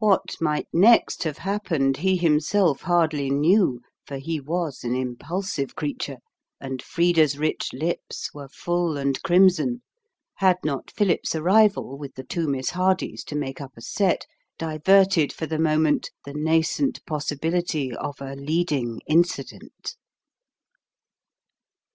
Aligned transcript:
What 0.00 0.36
might 0.38 0.68
next 0.70 1.22
have 1.22 1.38
happened 1.38 1.96
he 1.96 2.18
himself 2.18 2.82
hardly 2.82 3.30
knew, 3.30 3.80
for 4.06 4.18
he 4.18 4.38
was 4.38 4.84
an 4.84 4.94
impulsive 4.94 5.74
creature, 5.74 6.18
and 6.60 6.82
Frida's 6.82 7.38
rich 7.38 7.70
lips 7.72 8.28
were 8.34 8.48
full 8.50 8.98
and 8.98 9.22
crimson, 9.22 9.80
had 10.34 10.58
not 10.62 10.90
Philip's 10.90 11.34
arrival 11.34 11.96
with 11.96 12.16
the 12.16 12.22
two 12.24 12.48
Miss 12.48 12.68
Hardys 12.68 13.24
to 13.24 13.34
make 13.34 13.62
up 13.62 13.72
a 13.74 13.80
set 13.80 14.26
diverted 14.58 15.32
for 15.32 15.46
the 15.46 15.58
moment 15.58 16.10
the 16.26 16.34
nascent 16.34 17.02
possibility 17.06 17.96
of 17.96 18.20
a 18.20 18.36
leading 18.36 19.00
incident. 19.06 19.96